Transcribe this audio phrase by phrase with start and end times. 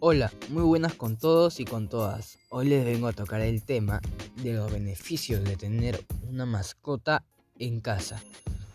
[0.00, 2.38] Hola, muy buenas con todos y con todas.
[2.50, 4.00] Hoy les vengo a tocar el tema
[4.44, 7.24] de los beneficios de tener una mascota
[7.58, 8.22] en casa.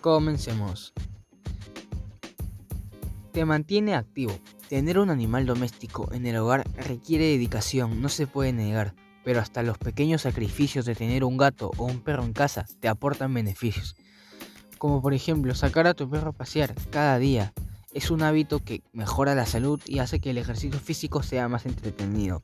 [0.00, 0.92] Comencemos.
[3.30, 4.36] Te mantiene activo.
[4.68, 8.92] Tener un animal doméstico en el hogar requiere dedicación, no se puede negar,
[9.24, 12.88] pero hasta los pequeños sacrificios de tener un gato o un perro en casa te
[12.88, 13.94] aportan beneficios.
[14.76, 17.52] Como por ejemplo sacar a tu perro a pasear cada día,
[17.94, 21.66] es un hábito que mejora la salud y hace que el ejercicio físico sea más
[21.66, 22.42] entretenido.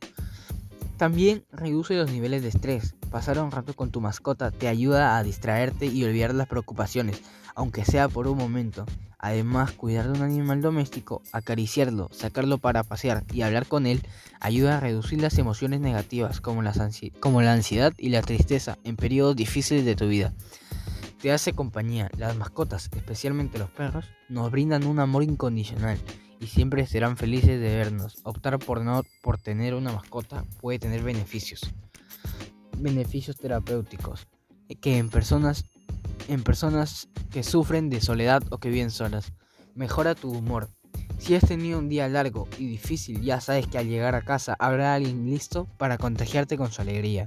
[0.96, 2.96] También reduce los niveles de estrés.
[3.10, 7.22] Pasar un rato con tu mascota te ayuda a distraerte y olvidar las preocupaciones,
[7.54, 8.84] aunque sea por un momento.
[9.20, 14.02] Además, cuidar de un animal doméstico, acariciarlo, sacarlo para pasear y hablar con él
[14.40, 19.84] ayuda a reducir las emociones negativas como, la ansiedad y la tristeza en periodos difíciles
[19.84, 20.32] de tu vida
[21.20, 22.10] te hace compañía.
[22.16, 25.98] Las mascotas, especialmente los perros, nos brindan un amor incondicional
[26.40, 28.20] y siempre serán felices de vernos.
[28.24, 31.60] Optar por no por tener una mascota puede tener beneficios.
[32.76, 34.26] Beneficios terapéuticos
[34.80, 35.64] que en personas
[36.28, 39.32] en personas que sufren de soledad o que viven solas.
[39.74, 40.68] Mejora tu humor.
[41.18, 44.54] Si has tenido un día largo y difícil, ya sabes que al llegar a casa
[44.58, 47.26] habrá alguien listo para contagiarte con su alegría.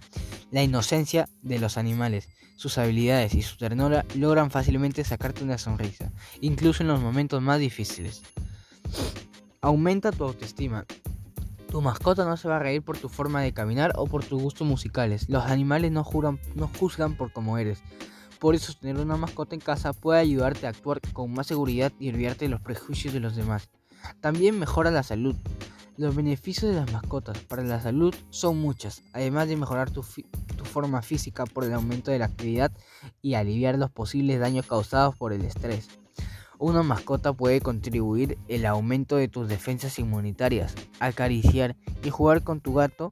[0.52, 6.12] La inocencia de los animales, sus habilidades y su ternura logran fácilmente sacarte una sonrisa,
[6.42, 8.22] incluso en los momentos más difíciles.
[9.62, 10.86] Aumenta tu autoestima.
[11.70, 14.42] Tu mascota no se va a reír por tu forma de caminar o por tus
[14.42, 15.30] gustos musicales.
[15.30, 16.06] Los animales no,
[16.56, 17.82] no juzgan por cómo eres.
[18.38, 22.10] Por eso tener una mascota en casa puede ayudarte a actuar con más seguridad y
[22.10, 23.70] olvidarte de los prejuicios de los demás.
[24.20, 25.36] También mejora la salud.
[25.98, 30.04] Los beneficios de las mascotas para la salud son muchas, además de mejorar tu,
[30.64, 32.72] forma física por el aumento de la actividad
[33.22, 35.90] y aliviar los posibles daños causados por el estrés.
[36.60, 40.76] Una mascota puede contribuir el aumento de tus defensas inmunitarias.
[41.00, 43.12] Acariciar y jugar con tu gato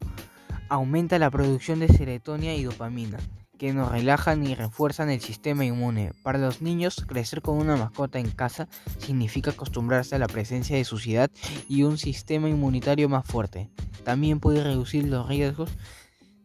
[0.69, 3.17] aumenta la producción de serotonina y dopamina,
[3.59, 6.13] que nos relajan y refuerzan el sistema inmune.
[6.23, 10.85] Para los niños, crecer con una mascota en casa significa acostumbrarse a la presencia de
[10.85, 11.29] suciedad
[11.67, 13.69] y un sistema inmunitario más fuerte.
[14.05, 15.69] También puede reducir los riesgos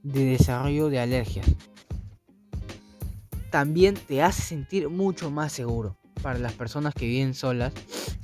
[0.02, 1.46] de desarrollo de alergias.
[3.50, 5.96] También te hace sentir mucho más seguro.
[6.22, 7.72] Para las personas que viven solas,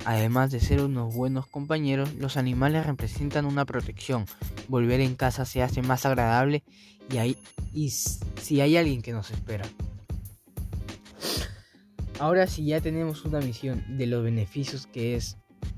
[0.05, 4.25] además de ser unos buenos compañeros, los animales representan una protección.
[4.67, 6.63] Volver en casa se hace más agradable
[7.11, 7.37] y, hay,
[7.73, 9.65] y si hay alguien que nos espera.
[12.19, 15.37] Ahora si ya tenemos una visión de los beneficios que es,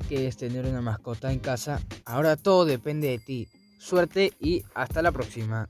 [0.10, 3.48] que es tener una mascota en casa, ahora todo depende de ti.
[3.80, 5.68] Suerte y hasta la próxima.